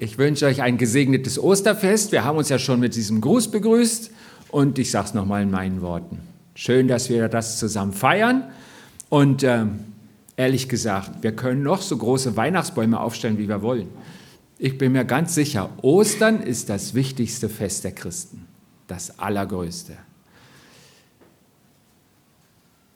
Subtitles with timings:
[0.00, 2.12] Ich wünsche euch ein gesegnetes Osterfest.
[2.12, 4.12] Wir haben uns ja schon mit diesem Gruß begrüßt
[4.50, 6.20] und ich sage es nochmal in meinen Worten.
[6.54, 8.44] Schön, dass wir das zusammen feiern
[9.08, 9.64] und äh,
[10.36, 13.88] ehrlich gesagt, wir können noch so große Weihnachtsbäume aufstellen, wie wir wollen.
[14.58, 18.46] Ich bin mir ganz sicher, Ostern ist das wichtigste Fest der Christen,
[18.86, 19.96] das allergrößte.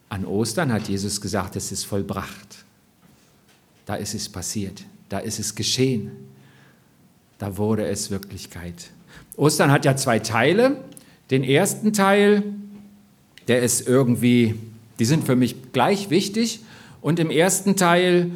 [0.09, 2.64] An Ostern hat Jesus gesagt, es ist vollbracht.
[3.87, 6.32] Da ist es passiert, da ist es geschehen
[7.43, 8.91] da wurde es Wirklichkeit.
[9.37, 10.77] Ostern hat ja zwei Teile.
[11.33, 12.45] Den ersten Teil,
[13.49, 14.55] der ist irgendwie,
[15.00, 16.61] die sind für mich gleich wichtig.
[17.00, 18.31] Und im ersten Teil,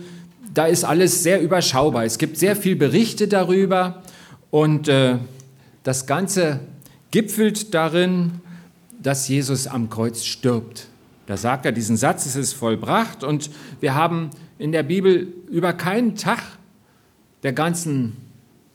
[0.52, 2.04] da ist alles sehr überschaubar.
[2.04, 4.02] Es gibt sehr viele Berichte darüber
[4.50, 5.18] und äh,
[5.84, 6.58] das Ganze
[7.12, 8.40] gipfelt darin,
[9.00, 10.88] dass Jesus am Kreuz stirbt.
[11.26, 15.72] Da sagt er diesen Satz, es ist vollbracht und wir haben in der Bibel über
[15.74, 16.42] keinen Tag
[17.44, 18.25] der ganzen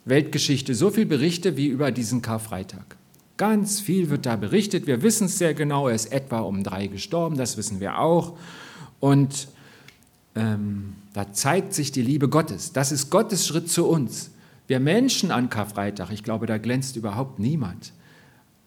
[0.04, 2.96] Weltgeschichte so viel Berichte wie über diesen Karfreitag.
[3.36, 4.86] Ganz viel wird da berichtet.
[4.86, 5.88] Wir wissen es sehr genau.
[5.88, 8.36] Er ist etwa um drei gestorben, das wissen wir auch.
[9.00, 9.48] Und
[10.34, 12.72] ähm, da zeigt sich die Liebe Gottes.
[12.72, 14.30] Das ist Gottes Schritt zu uns.
[14.66, 17.92] Wir Menschen an Karfreitag, ich glaube, da glänzt überhaupt niemand.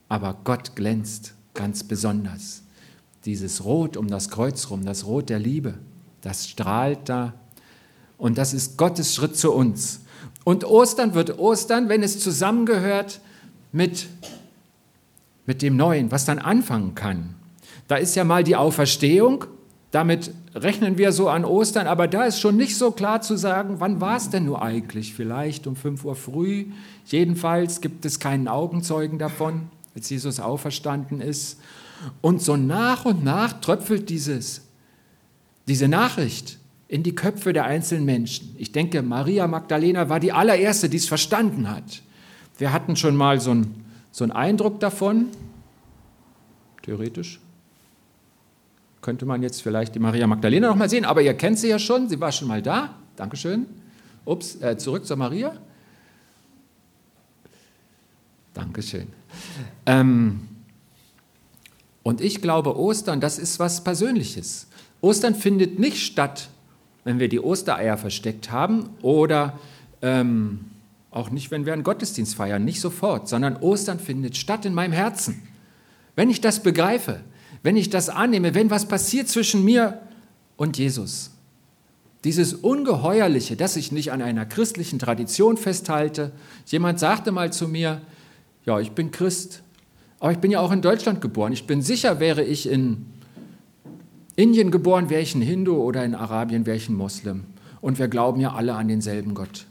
[0.09, 2.64] Aber Gott glänzt ganz besonders.
[3.25, 5.75] Dieses Rot um das Kreuz rum, das Rot der Liebe,
[6.22, 7.33] das strahlt da.
[8.17, 10.02] Und das ist Gottes Schritt zu uns.
[10.44, 13.20] Und Ostern wird Ostern, wenn es zusammengehört
[13.72, 14.08] mit,
[15.45, 17.36] mit dem Neuen, was dann anfangen kann.
[17.88, 19.45] Da ist ja mal die Auferstehung,
[19.92, 23.80] damit rechnen wir so an Ostern, aber da ist schon nicht so klar zu sagen,
[23.80, 25.14] wann war es denn nur eigentlich?
[25.14, 26.66] Vielleicht um 5 Uhr früh.
[27.06, 31.60] Jedenfalls gibt es keinen Augenzeugen davon, als Jesus auferstanden ist.
[32.22, 34.64] Und so nach und nach tröpfelt dieses,
[35.67, 38.55] diese Nachricht in die Köpfe der einzelnen Menschen.
[38.58, 42.02] Ich denke, Maria Magdalena war die allererste, die es verstanden hat.
[42.58, 45.27] Wir hatten schon mal so einen, so einen Eindruck davon,
[46.83, 47.39] theoretisch.
[49.02, 51.80] Könnte man jetzt vielleicht die Maria Magdalena noch mal sehen, aber ihr kennt sie ja
[51.80, 52.95] schon, sie war schon mal da.
[53.15, 53.65] Dankeschön.
[54.23, 55.55] Ups, äh, zurück zur Maria.
[58.54, 59.08] Dankeschön.
[59.86, 60.48] Ähm,
[62.04, 64.67] und ich glaube, Ostern, das ist was Persönliches.
[65.02, 66.49] Ostern findet nicht statt
[67.05, 69.58] wenn wir die Ostereier versteckt haben oder
[70.02, 70.60] ähm,
[71.11, 74.92] auch nicht, wenn wir einen Gottesdienst feiern, nicht sofort, sondern Ostern findet statt in meinem
[74.92, 75.42] Herzen.
[76.17, 77.21] Wenn ich das begreife,
[77.64, 80.02] wenn ich das annehme, wenn was passiert zwischen mir
[80.58, 81.32] und Jesus.
[82.23, 86.32] Dieses Ungeheuerliche, dass ich nicht an einer christlichen Tradition festhalte.
[86.66, 88.02] Jemand sagte mal zu mir,
[88.66, 89.61] ja, ich bin Christ,
[90.20, 91.54] aber ich bin ja auch in Deutschland geboren.
[91.54, 93.05] Ich bin sicher, wäre ich in
[94.36, 97.46] Indien geboren wäre ich ein Hindu oder in Arabien wäre ich ein Moslem.
[97.82, 99.66] Und wir glauben ja alle an denselben Gott.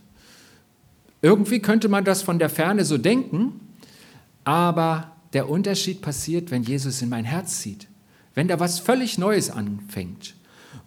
[1.21, 3.61] Irgendwie könnte man das von der Ferne so denken,
[4.45, 7.89] aber der Unterschied passiert, wenn Jesus in mein Herz zieht,
[8.35, 10.35] wenn da was völlig Neues anfängt.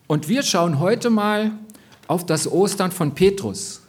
[0.08, 1.52] Und wir schauen heute mal
[2.08, 3.82] auf das Ostern von Petrus.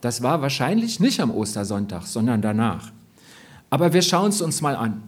[0.00, 2.92] Das war wahrscheinlich nicht am Ostersonntag, sondern danach.
[3.70, 5.02] Aber wir schauen es uns mal an.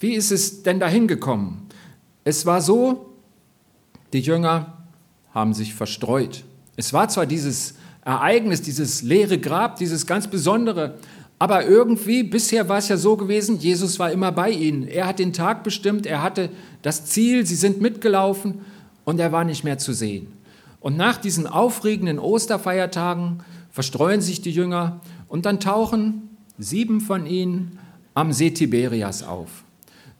[0.00, 1.68] Wie ist es denn dahin gekommen?
[2.24, 3.14] Es war so,
[4.12, 4.78] die Jünger
[5.32, 6.44] haben sich verstreut.
[6.76, 10.98] Es war zwar dieses Ereignis, dieses leere Grab, dieses ganz Besondere,
[11.38, 14.86] aber irgendwie, bisher war es ja so gewesen, Jesus war immer bei ihnen.
[14.86, 16.50] Er hat den Tag bestimmt, er hatte
[16.82, 18.60] das Ziel, sie sind mitgelaufen
[19.06, 20.26] und er war nicht mehr zu sehen.
[20.80, 27.78] Und nach diesen aufregenden Osterfeiertagen verstreuen sich die Jünger und dann tauchen sieben von ihnen
[28.12, 29.64] am See Tiberias auf.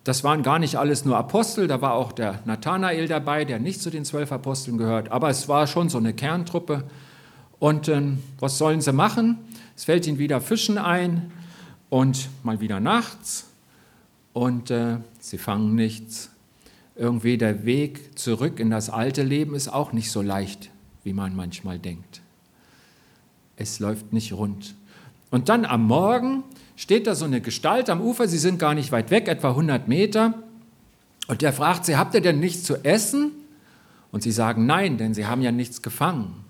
[0.05, 3.83] Das waren gar nicht alles nur Apostel, da war auch der Nathanael dabei, der nicht
[3.83, 6.85] zu den zwölf Aposteln gehört, aber es war schon so eine Kerntruppe.
[7.59, 8.03] Und äh,
[8.39, 9.39] was sollen sie machen?
[9.77, 11.31] Es fällt ihnen wieder Fischen ein
[11.91, 13.47] und mal wieder nachts
[14.33, 16.31] und äh, sie fangen nichts.
[16.97, 20.71] Irgendwie der Weg zurück in das alte Leben ist auch nicht so leicht,
[21.05, 22.23] wie man manchmal denkt.
[23.57, 24.75] Es läuft nicht rund.
[25.31, 26.43] Und dann am Morgen
[26.77, 29.87] steht da so eine Gestalt am Ufer, sie sind gar nicht weit weg, etwa 100
[29.89, 30.35] Meter.
[31.29, 33.33] Und der fragt sie, habt ihr denn nichts zu essen?
[34.13, 36.45] Und sie sagen nein, denn sie haben ja nichts gefangen.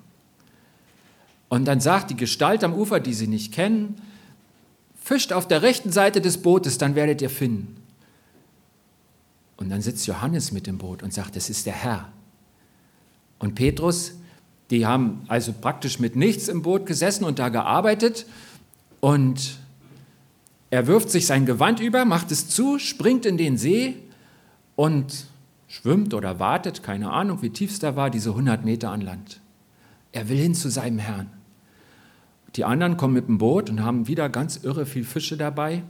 [1.51, 4.01] Und dann sagt die Gestalt am Ufer, die sie nicht kennen,
[5.03, 7.77] fischt auf der rechten Seite des Bootes, dann werdet ihr finden.
[9.57, 12.13] Und dann sitzt Johannes mit dem Boot und sagt, es ist der Herr.
[13.41, 14.15] Und Petrus,
[14.71, 18.25] die haben also praktisch mit nichts im Boot gesessen und da gearbeitet.
[19.01, 19.59] Und
[20.71, 23.97] er wirft sich sein Gewand über, macht es zu, springt in den See
[24.77, 25.27] und
[25.67, 29.41] schwimmt oder wartet, keine Ahnung, wie tief es da war, diese 100 Meter an Land.
[30.13, 31.31] Er will hin zu seinem Herrn.
[32.57, 35.85] Die anderen kommen mit dem Boot und haben wieder ganz irre viel Fische dabei.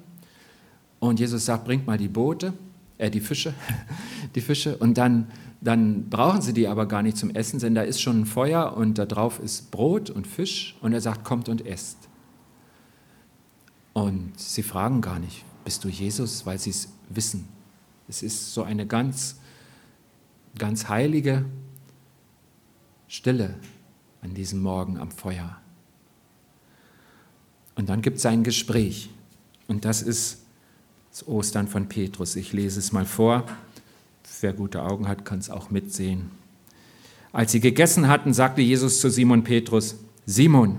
[0.98, 2.52] Und Jesus sagt, bringt mal die Boote,
[2.98, 3.54] äh, die Fische,
[4.34, 4.76] die Fische.
[4.76, 5.28] Und dann,
[5.62, 8.76] dann brauchen sie die aber gar nicht zum Essen, denn da ist schon ein Feuer
[8.76, 10.76] und da drauf ist Brot und Fisch.
[10.82, 12.09] Und er sagt, kommt und esst.
[13.92, 17.48] Und sie fragen gar nicht, bist du Jesus, weil sie es wissen.
[18.08, 19.36] Es ist so eine ganz,
[20.58, 21.44] ganz heilige
[23.08, 23.56] Stille
[24.22, 25.56] an diesem Morgen am Feuer.
[27.74, 29.10] Und dann gibt es ein Gespräch.
[29.66, 30.42] Und das ist
[31.10, 32.36] das Ostern von Petrus.
[32.36, 33.46] Ich lese es mal vor.
[34.40, 36.30] Wer gute Augen hat, kann es auch mitsehen.
[37.32, 39.96] Als sie gegessen hatten, sagte Jesus zu Simon Petrus,
[40.26, 40.78] Simon,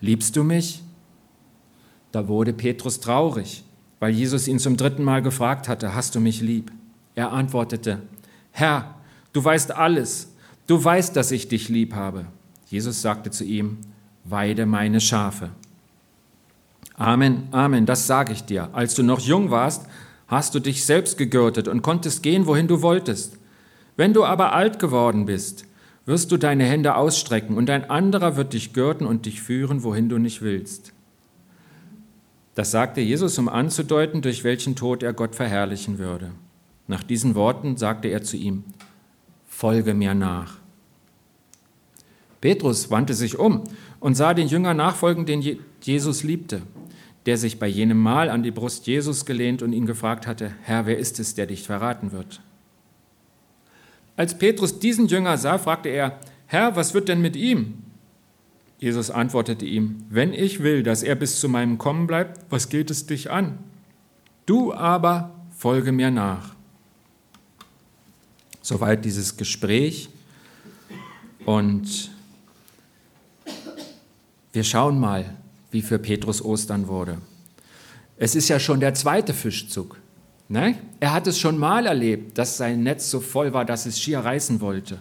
[0.00, 0.82] liebst du mich?
[2.12, 3.64] Da wurde Petrus traurig,
[4.00, 6.72] weil Jesus ihn zum dritten Mal gefragt hatte, hast du mich lieb?
[7.14, 8.02] Er antwortete,
[8.52, 8.94] Herr,
[9.32, 10.32] du weißt alles,
[10.66, 12.26] du weißt, dass ich dich lieb habe.
[12.68, 13.78] Jesus sagte zu ihm,
[14.24, 15.50] weide meine Schafe.
[16.96, 18.70] Amen, Amen, das sage ich dir.
[18.72, 19.86] Als du noch jung warst,
[20.26, 23.38] hast du dich selbst gegürtet und konntest gehen, wohin du wolltest.
[23.96, 25.66] Wenn du aber alt geworden bist,
[26.06, 30.08] wirst du deine Hände ausstrecken und ein anderer wird dich gürten und dich führen, wohin
[30.08, 30.92] du nicht willst.
[32.54, 36.30] Das sagte Jesus, um anzudeuten, durch welchen Tod er Gott verherrlichen würde.
[36.86, 38.64] Nach diesen Worten sagte er zu ihm,
[39.46, 40.58] Folge mir nach.
[42.40, 43.64] Petrus wandte sich um
[44.00, 46.62] und sah den Jünger nachfolgen, den Jesus liebte,
[47.26, 50.86] der sich bei jenem Mal an die Brust Jesus gelehnt und ihn gefragt hatte, Herr,
[50.86, 52.40] wer ist es, der dich verraten wird?
[54.16, 57.82] Als Petrus diesen Jünger sah, fragte er, Herr, was wird denn mit ihm?
[58.78, 62.90] Jesus antwortete ihm, wenn ich will, dass er bis zu meinem Kommen bleibt, was geht
[62.90, 63.58] es dich an?
[64.44, 66.54] Du aber folge mir nach.
[68.60, 70.08] Soweit dieses Gespräch.
[71.44, 72.10] Und
[74.52, 75.36] wir schauen mal,
[75.70, 77.18] wie für Petrus Ostern wurde.
[78.16, 79.98] Es ist ja schon der zweite Fischzug.
[80.48, 80.78] Ne?
[81.00, 84.20] Er hat es schon mal erlebt, dass sein Netz so voll war, dass es schier
[84.20, 85.00] reißen wollte.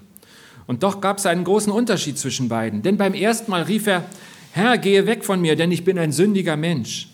[0.67, 2.81] Und doch gab es einen großen Unterschied zwischen beiden.
[2.81, 4.05] Denn beim ersten Mal rief er,
[4.51, 7.09] Herr, gehe weg von mir, denn ich bin ein sündiger Mensch.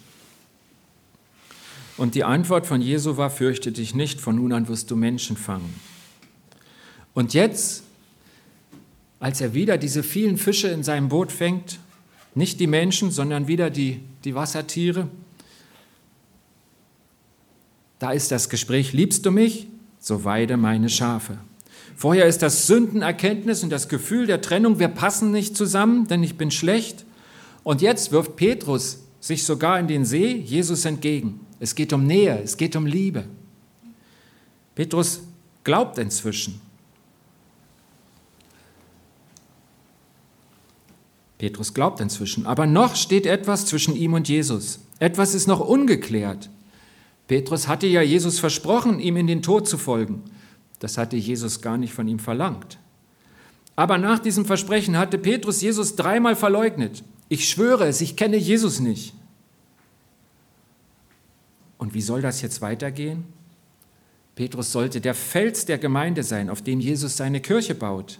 [1.98, 5.36] Und die Antwort von Jesu war, fürchte dich nicht, von nun an wirst du Menschen
[5.36, 5.74] fangen.
[7.14, 7.84] Und jetzt,
[9.20, 11.80] als er wieder diese vielen Fische in seinem Boot fängt,
[12.34, 15.10] nicht die Menschen, sondern wieder die, die Wassertiere,
[18.02, 19.68] da ist das Gespräch, liebst du mich?
[20.00, 21.38] So weide meine Schafe.
[21.96, 26.36] Vorher ist das Sündenerkenntnis und das Gefühl der Trennung, wir passen nicht zusammen, denn ich
[26.36, 27.06] bin schlecht.
[27.62, 31.42] Und jetzt wirft Petrus sich sogar in den See Jesus entgegen.
[31.60, 33.26] Es geht um Nähe, es geht um Liebe.
[34.74, 35.22] Petrus
[35.64, 36.60] glaubt inzwischen.
[41.38, 44.80] Petrus glaubt inzwischen, aber noch steht etwas zwischen ihm und Jesus.
[44.98, 46.50] Etwas ist noch ungeklärt.
[47.32, 50.22] Petrus hatte ja Jesus versprochen, ihm in den Tod zu folgen.
[50.80, 52.78] Das hatte Jesus gar nicht von ihm verlangt.
[53.78, 57.06] Aber nach diesem Versprechen hatte Petrus Jesus dreimal verleugnet.
[57.30, 59.14] Ich schwöre es, ich kenne Jesus nicht.
[61.78, 63.24] Und wie soll das jetzt weitergehen?
[64.36, 68.20] Petrus sollte der Fels der Gemeinde sein, auf dem Jesus seine Kirche baut.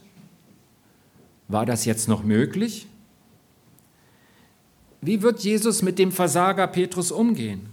[1.50, 2.88] War das jetzt noch möglich?
[5.02, 7.71] Wie wird Jesus mit dem Versager Petrus umgehen?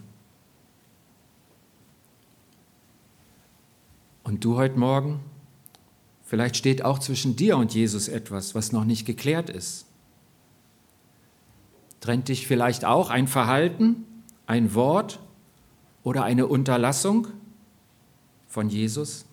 [4.29, 5.21] Und du heute Morgen?
[6.23, 9.87] Vielleicht steht auch zwischen dir und Jesus etwas, was noch nicht geklärt ist.
[12.01, 14.05] Trennt dich vielleicht auch ein Verhalten,
[14.47, 15.19] ein Wort
[16.03, 17.29] oder eine Unterlassung
[18.47, 19.25] von Jesus?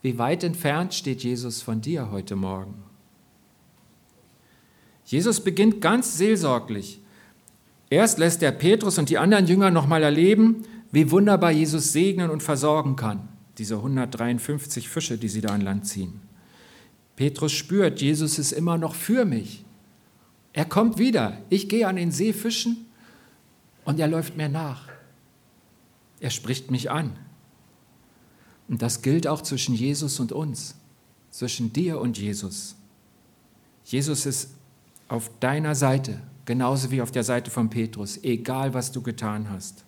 [0.00, 2.72] Wie weit entfernt steht Jesus von dir heute Morgen?
[5.04, 7.00] Jesus beginnt ganz seelsorglich.
[7.90, 12.42] Erst lässt er Petrus und die anderen Jünger nochmal erleben, wie wunderbar Jesus segnen und
[12.42, 13.28] versorgen kann,
[13.58, 16.20] diese 153 Fische, die sie da an Land ziehen.
[17.16, 19.64] Petrus spürt, Jesus ist immer noch für mich.
[20.52, 21.38] Er kommt wieder.
[21.50, 22.86] Ich gehe an den See fischen
[23.84, 24.88] und er läuft mir nach.
[26.20, 27.16] Er spricht mich an.
[28.68, 30.74] Und das gilt auch zwischen Jesus und uns,
[31.30, 32.76] zwischen dir und Jesus.
[33.84, 34.50] Jesus ist
[35.08, 39.84] auf deiner Seite, genauso wie auf der Seite von Petrus, egal was du getan hast.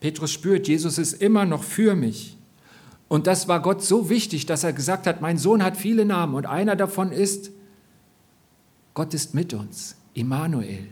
[0.00, 2.36] Petrus spürt, Jesus ist immer noch für mich.
[3.08, 6.34] Und das war Gott so wichtig, dass er gesagt hat, mein Sohn hat viele Namen
[6.34, 7.50] und einer davon ist,
[8.94, 10.88] Gott ist mit uns, Immanuel.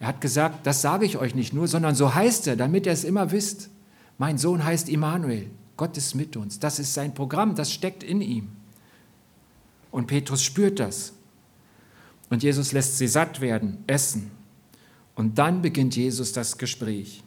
[0.00, 2.92] Er hat gesagt, das sage ich euch nicht nur, sondern so heißt er, damit ihr
[2.92, 3.70] es immer wisst.
[4.16, 6.60] Mein Sohn heißt Immanuel, Gott ist mit uns.
[6.60, 8.50] Das ist sein Programm, das steckt in ihm.
[9.90, 11.14] Und Petrus spürt das.
[12.30, 14.30] Und Jesus lässt sie satt werden, essen.
[15.18, 17.24] Und dann beginnt Jesus das Gespräch.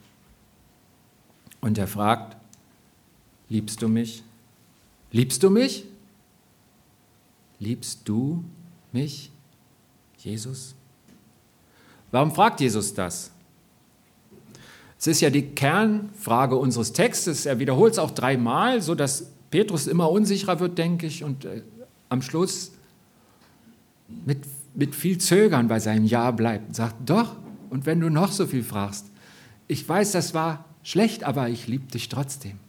[1.60, 2.38] Und er fragt,
[3.50, 4.24] liebst du mich?
[5.12, 5.84] Liebst du mich?
[7.60, 8.46] Liebst du
[8.94, 9.30] mich,
[10.20, 10.74] Jesus?
[12.12, 13.32] Warum fragt Jesus das?
[14.98, 17.46] Es ist ja die Kernfrage unseres Textes.
[17.46, 21.62] Er wiederholt es auch dreimal, sodass Petrus immer unsicherer wird, denke ich, und äh,
[22.08, 22.72] am Schluss
[24.08, 24.46] mit,
[24.76, 27.41] mit viel Zögern bei seinem Ja bleibt und sagt, doch,
[27.72, 29.06] und wenn du noch so viel fragst,
[29.68, 32.60] ich weiß, das war schlecht, aber ich liebe dich trotzdem.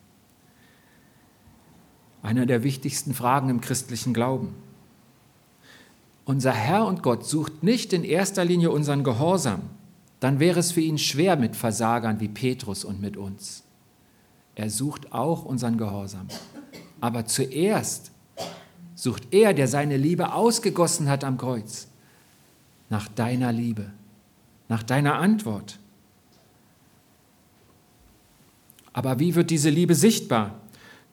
[2.23, 4.55] Einer der wichtigsten Fragen im christlichen Glauben.
[6.25, 9.63] Unser Herr und Gott sucht nicht in erster Linie unseren Gehorsam,
[10.21, 13.65] dann wäre es für ihn schwer mit Versagern wie Petrus und mit uns.
[14.55, 16.29] Er sucht auch unseren Gehorsam.
[17.01, 18.13] Aber zuerst
[18.95, 21.89] sucht er, der seine Liebe ausgegossen hat am Kreuz,
[22.89, 23.91] nach deiner Liebe,
[24.73, 25.79] nach deiner Antwort.
[28.95, 30.63] Aber wie wird diese Liebe sichtbar?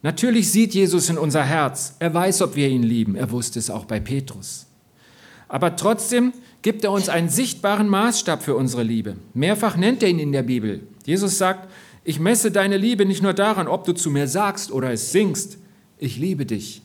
[0.02, 1.98] Natürlich sieht Jesus in unser Herz.
[2.00, 3.18] Er weiß, ob wir ihn lieben.
[3.18, 4.66] Er wusste es auch bei Petrus.
[5.50, 9.18] Aber trotzdem gibt er uns einen sichtbaren Maßstab für unsere Liebe.
[9.34, 10.88] Mehrfach nennt er ihn in der Bibel.
[11.06, 11.70] Jesus sagt,
[12.06, 15.58] ich messe deine Liebe nicht nur daran, ob du zu mir sagst oder es singst,
[15.98, 16.82] ich liebe dich.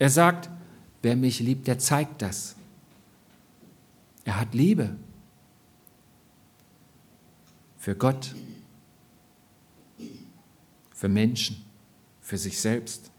[0.00, 0.50] Er sagt,
[1.02, 2.56] wer mich liebt, der zeigt das.
[4.24, 4.96] Er hat Liebe
[7.86, 8.34] für Gott,
[10.92, 11.64] für Menschen,
[12.20, 13.12] für sich selbst.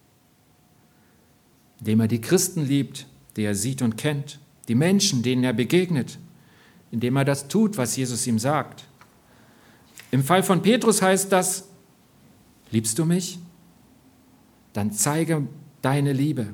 [1.80, 3.08] Indem er die Christen liebt,
[3.38, 6.20] die er sieht und kennt die Menschen, denen er begegnet,
[6.92, 8.84] indem er das tut, was Jesus ihm sagt.
[10.12, 11.70] Im Fall von Petrus heißt das,
[12.70, 13.40] liebst du mich?
[14.74, 15.48] Dann zeige
[15.82, 16.54] deine Liebe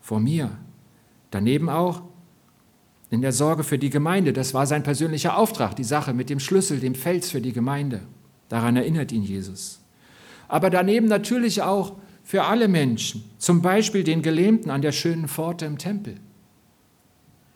[0.00, 0.56] vor mir.
[1.30, 2.04] Daneben auch
[3.10, 4.32] in der Sorge für die Gemeinde.
[4.32, 8.02] Das war sein persönlicher Auftrag, die Sache mit dem Schlüssel, dem Fels für die Gemeinde.
[8.48, 9.80] Daran erinnert ihn Jesus.
[10.48, 15.66] Aber daneben natürlich auch für alle Menschen, zum Beispiel den Gelähmten an der schönen Pforte
[15.66, 16.16] im Tempel.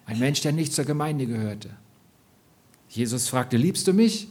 [0.06, 1.70] Ein Mensch, der nicht zur Gemeinde gehörte.
[2.88, 4.28] Jesus fragte, liebst du mich?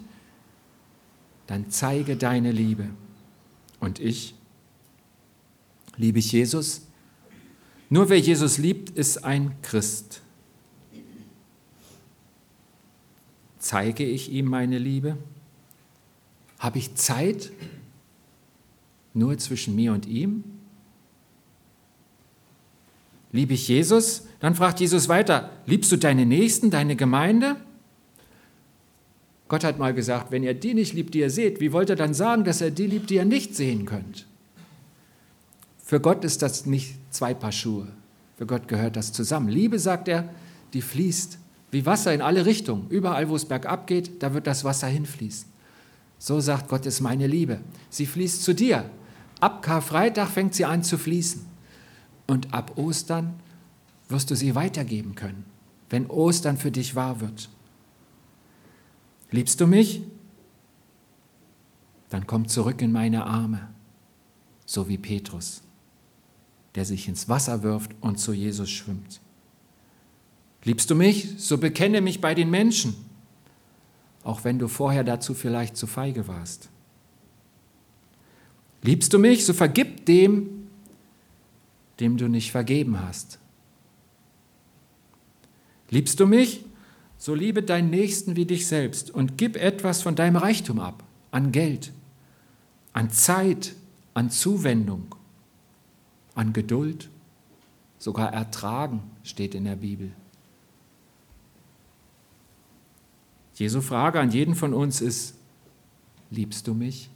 [1.48, 2.88] Dann zeige deine Liebe.
[3.80, 4.36] Und ich?
[5.98, 6.88] Liebe ich Jesus?
[7.90, 10.22] Nur wer Jesus liebt, ist ein Christ.
[13.74, 15.18] Zeige ich ihm meine Liebe?
[16.60, 17.52] Habe ich Zeit
[19.16, 20.44] nur zwischen mir und ihm?
[23.32, 24.28] Liebe ich Jesus?
[24.40, 27.56] Dann fragt Jesus weiter, liebst du deine Nächsten, deine Gemeinde?
[29.48, 31.96] Gott hat mal gesagt, wenn ihr die nicht liebt, die ihr seht, wie wollt ihr
[31.96, 34.28] dann sagen, dass er die liebt, die ihr nicht sehen könnt?
[35.84, 37.88] Für Gott ist das nicht zwei Paar Schuhe.
[38.38, 39.50] Für Gott gehört das zusammen.
[39.50, 40.30] Liebe, sagt er,
[40.74, 41.40] die fließt
[41.74, 42.88] wie Wasser in alle Richtungen.
[42.90, 45.50] Überall, wo es bergab geht, da wird das Wasser hinfließen.
[46.20, 47.62] So sagt Gott, ist meine Liebe.
[47.90, 48.90] Sie fließt zu dir.
[49.40, 51.44] Ab Karfreitag fängt sie an zu fließen.
[52.28, 53.34] Und ab Ostern
[54.08, 55.46] wirst du sie weitergeben können,
[55.90, 57.50] wenn Ostern für dich wahr wird.
[59.32, 60.04] Liebst du mich?
[62.10, 63.68] Dann komm zurück in meine Arme,
[64.68, 65.64] so wie Petrus,
[66.76, 69.23] der sich ins Wasser wirft und zu Jesus schwimmt.
[70.64, 71.36] Liebst du mich?
[71.38, 72.96] So bekenne mich bei den Menschen,
[74.24, 76.70] auch wenn du vorher dazu vielleicht zu feige warst.
[78.82, 79.46] Liebst du mich?
[79.46, 80.68] So vergib dem,
[82.00, 83.40] dem du nicht vergeben hast.
[85.90, 86.66] Liebst du mich?
[87.18, 91.52] So liebe deinen Nächsten wie dich selbst und gib etwas von deinem Reichtum ab, an
[91.52, 91.94] Geld,
[92.92, 93.76] an Zeit,
[94.14, 95.16] an Zuwendung,
[96.36, 97.10] an Geduld,
[97.98, 100.12] sogar Ertragen steht in der Bibel.
[103.54, 105.36] Jesu Frage an jeden von uns ist,
[106.30, 107.10] liebst du mich?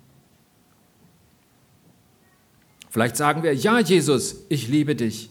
[2.89, 5.29] Vielleicht sagen wir, ja Jesus, ich liebe dich.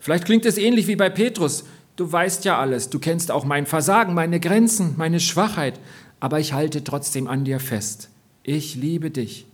[0.00, 1.64] Vielleicht klingt es ähnlich wie bei Petrus,
[1.96, 5.80] du weißt ja alles, du kennst auch mein Versagen, meine Grenzen, meine Schwachheit,
[6.20, 8.10] aber ich halte trotzdem an dir fest.
[8.42, 9.46] Ich liebe dich.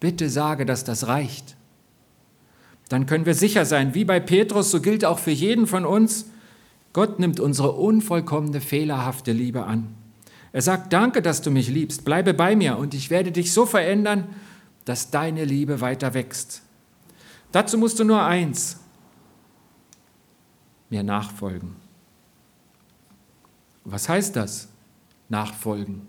[0.00, 1.56] Bitte sage, dass das reicht.
[2.88, 6.26] dann können wir sicher sein, wie bei Petrus, so gilt auch für jeden von uns,
[6.94, 9.94] Gott nimmt unsere unvollkommene, fehlerhafte Liebe an.
[10.52, 13.66] Er sagt, danke, dass du mich liebst, bleibe bei mir und ich werde dich so
[13.66, 14.28] verändern,
[14.84, 16.62] dass deine Liebe weiter wächst.
[17.50, 18.78] Dazu musst du nur eins,
[20.88, 21.74] mir nachfolgen.
[23.84, 24.68] Was heißt das?
[25.28, 26.02] Nachfolgen.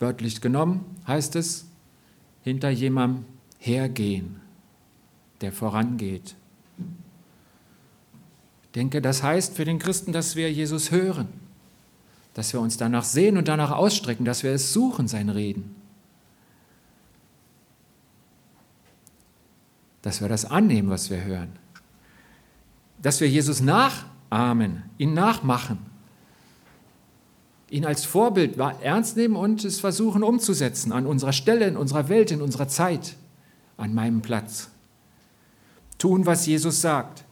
[0.00, 1.66] Wörtlich genommen heißt es,
[2.42, 3.24] hinter jemandem
[3.58, 4.40] hergehen,
[5.40, 6.34] der vorangeht.
[8.68, 11.28] Ich denke, das heißt für den Christen, dass wir Jesus hören,
[12.34, 15.74] dass wir uns danach sehen und danach ausstrecken, dass wir es suchen, sein Reden.
[20.02, 21.52] Dass wir das annehmen, was wir hören.
[23.02, 25.88] Dass wir Jesus nachahmen, ihn nachmachen
[27.70, 32.30] ihn als Vorbild ernst nehmen und es versuchen umzusetzen an unserer Stelle, in unserer Welt,
[32.30, 33.16] in unserer Zeit,
[33.76, 34.70] an meinem Platz.
[35.98, 37.24] Tun, was Jesus sagt.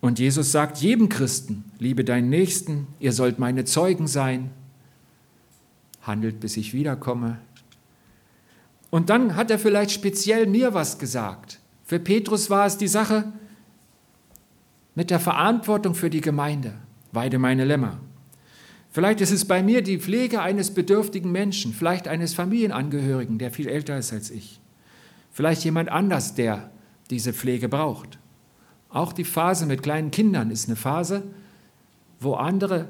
[0.00, 4.50] Und Jesus sagt jedem Christen, liebe deinen Nächsten, ihr sollt meine Zeugen sein,
[6.02, 7.38] handelt, bis ich wiederkomme.
[8.90, 11.58] Und dann hat er vielleicht speziell mir was gesagt.
[11.84, 13.32] Für Petrus war es die Sache,
[14.94, 16.74] mit der Verantwortung für die Gemeinde.
[17.12, 18.00] Weide meine Lämmer.
[18.90, 23.68] Vielleicht ist es bei mir die Pflege eines bedürftigen Menschen, vielleicht eines Familienangehörigen, der viel
[23.68, 24.60] älter ist als ich.
[25.30, 26.70] Vielleicht jemand anders, der
[27.10, 28.18] diese Pflege braucht.
[28.90, 31.22] Auch die Phase mit kleinen Kindern ist eine Phase,
[32.20, 32.88] wo andere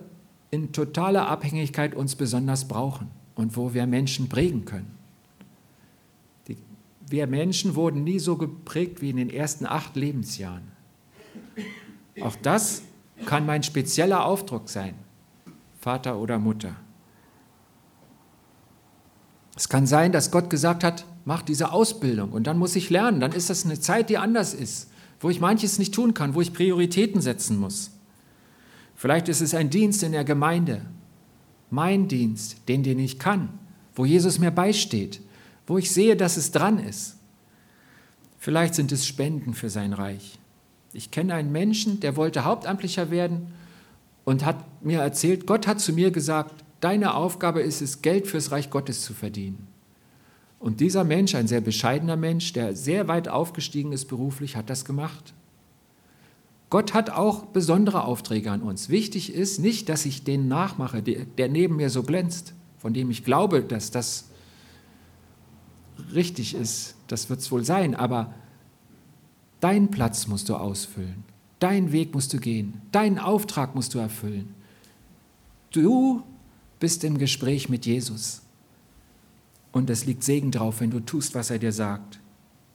[0.51, 4.91] in totaler Abhängigkeit uns besonders brauchen und wo wir Menschen prägen können.
[6.47, 6.57] Die,
[7.09, 10.73] wir Menschen wurden nie so geprägt wie in den ersten acht Lebensjahren.
[12.21, 12.83] Auch das
[13.27, 14.95] kann mein spezieller Aufdruck sein,
[15.81, 16.75] Vater oder Mutter.
[19.57, 23.21] Es kann sein, dass Gott gesagt hat, mach diese Ausbildung und dann muss ich lernen.
[23.21, 24.89] Dann ist das eine Zeit, die anders ist,
[25.21, 27.91] wo ich manches nicht tun kann, wo ich Prioritäten setzen muss.
[28.95, 30.83] Vielleicht ist es ein Dienst in der Gemeinde,
[31.71, 33.51] mein Dienst, den, den ich kann,
[33.95, 35.21] wo Jesus mir beisteht,
[35.67, 37.17] wo ich sehe, dass es dran ist.
[38.39, 40.39] Vielleicht sind es Spenden für sein Reich.
[40.93, 43.49] Ich kenne einen Menschen, der wollte Hauptamtlicher werden
[44.25, 48.51] und hat mir erzählt, Gott hat zu mir gesagt, deine Aufgabe ist es, Geld fürs
[48.51, 49.67] Reich Gottes zu verdienen.
[50.59, 54.85] Und dieser Mensch, ein sehr bescheidener Mensch, der sehr weit aufgestiegen ist beruflich, hat das
[54.85, 55.35] gemacht.
[56.71, 58.89] Gott hat auch besondere Aufträge an uns.
[58.89, 63.25] Wichtig ist nicht, dass ich den nachmache, der neben mir so glänzt, von dem ich
[63.25, 64.31] glaube, dass das
[66.13, 66.97] richtig ist.
[67.07, 68.35] Das wird es wohl sein, aber
[69.61, 71.25] Deinen Platz musst du ausfüllen.
[71.59, 72.81] Deinen Weg musst du gehen.
[72.93, 74.55] Deinen Auftrag musst du erfüllen.
[75.73, 76.23] Du
[76.79, 78.43] bist im Gespräch mit Jesus.
[79.73, 82.21] Und es liegt Segen drauf, wenn du tust, was er dir sagt.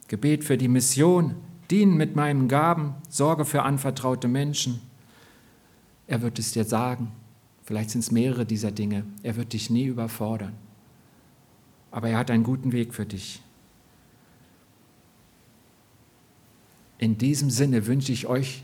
[0.08, 1.36] Gebet für die Mission,
[1.71, 4.79] dienen mit meinen Gaben, Sorge für anvertraute Menschen.
[6.08, 7.12] Er wird es dir sagen.
[7.63, 9.06] Vielleicht sind es mehrere dieser Dinge.
[9.23, 10.53] Er wird dich nie überfordern.
[11.91, 13.41] Aber er hat einen guten Weg für dich.
[16.97, 18.63] In diesem Sinne wünsche ich euch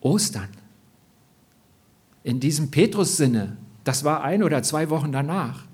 [0.00, 0.48] Ostern.
[2.24, 5.64] In diesem Petrus-Sinne, das war ein oder zwei Wochen danach.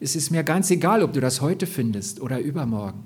[0.00, 3.04] Es ist mir ganz egal, ob du das heute findest oder übermorgen.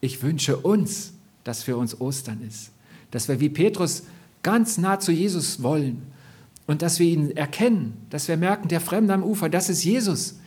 [0.00, 1.12] Ich wünsche uns,
[1.44, 2.70] dass für uns Ostern ist.
[3.10, 4.04] Dass wir wie Petrus
[4.42, 6.02] ganz nah zu Jesus wollen
[6.66, 10.38] und dass wir ihn erkennen, dass wir merken, der Fremde am Ufer, das ist Jesus.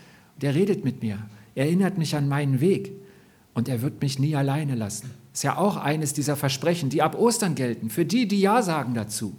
[0.41, 1.19] Der redet mit mir,
[1.53, 2.91] erinnert mich an meinen Weg
[3.53, 5.11] und er wird mich nie alleine lassen.
[5.33, 8.93] Ist ja auch eines dieser Versprechen, die ab Ostern gelten, für die, die Ja sagen
[8.93, 9.35] dazu.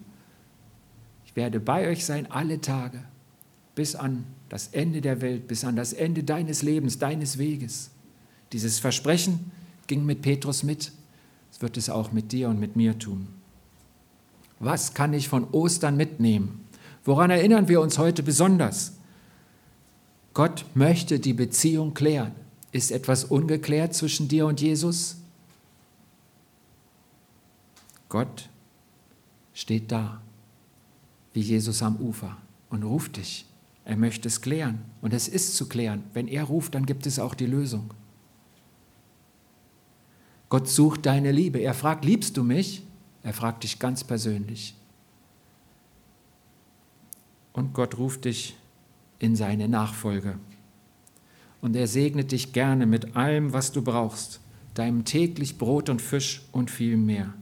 [1.24, 2.98] Ich werde bei euch sein alle Tage,
[3.74, 7.88] bis an das Ende der Welt, bis an das Ende deines Lebens, deines Weges.
[8.52, 9.50] Dieses Versprechen
[9.86, 10.92] ging mit Petrus mit.
[11.50, 13.28] Es wird es auch mit dir und mit mir tun.
[14.58, 16.66] Was kann ich von Ostern mitnehmen?
[17.02, 18.92] Woran erinnern wir uns heute besonders?
[20.34, 22.32] Gott möchte die Beziehung klären.
[22.72, 25.16] Ist etwas ungeklärt zwischen dir und Jesus?
[28.10, 28.50] Gott
[29.54, 30.20] steht da,
[31.32, 32.36] wie Jesus am Ufer
[32.68, 33.46] und ruft dich.
[33.84, 36.04] Er möchte es klären und es ist zu klären.
[36.14, 37.92] Wenn er ruft, dann gibt es auch die Lösung.
[40.48, 41.58] Gott sucht deine Liebe.
[41.58, 42.82] Er fragt, liebst du mich?
[43.22, 44.76] Er fragt dich ganz persönlich.
[47.52, 48.56] Und Gott ruft dich
[49.18, 50.38] in seine Nachfolge.
[51.60, 54.40] Und er segnet dich gerne mit allem, was du brauchst,
[54.74, 57.34] deinem täglich Brot und Fisch und viel mehr.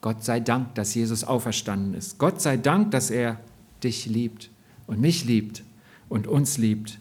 [0.00, 2.18] Gott sei Dank, dass Jesus auferstanden ist.
[2.18, 3.38] Gott sei Dank, dass er
[3.82, 4.50] dich liebt
[4.90, 5.62] und mich liebt
[6.08, 6.98] und uns liebt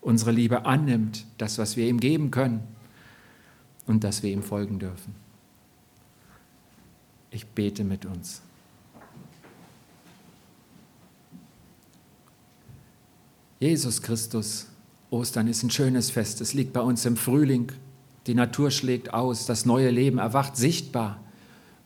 [0.00, 2.60] unsere Liebe annimmt, das, was wir ihm geben können
[3.84, 5.12] und dass wir ihm folgen dürfen.
[7.32, 8.42] Ich bete mit uns.
[13.58, 14.68] Jesus Christus,
[15.10, 16.40] Ostern ist ein schönes Fest.
[16.40, 17.72] Es liegt bei uns im Frühling.
[18.28, 21.20] Die Natur schlägt aus, das neue Leben erwacht sichtbar.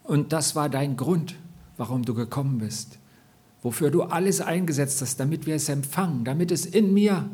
[0.05, 1.35] Und das war dein Grund,
[1.79, 2.99] warum du gekommen bist,
[3.63, 7.29] wofür du alles eingesetzt hast, damit wir es empfangen, damit es in mir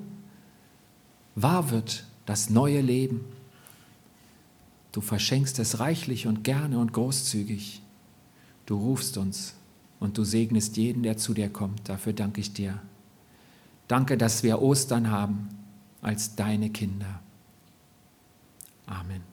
[1.35, 3.25] wahr wird, das neue Leben.
[4.93, 7.83] Du verschenkst es reichlich und gerne und großzügig.
[8.67, 9.55] Du rufst uns
[10.01, 11.89] und du segnest jeden, der zu dir kommt.
[11.89, 12.81] Dafür danke ich dir.
[13.89, 15.49] Danke, dass wir Ostern haben
[16.01, 17.21] als deine Kinder.
[18.87, 19.32] Amen.